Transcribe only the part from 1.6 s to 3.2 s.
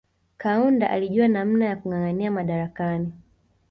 ya kungangania madarakani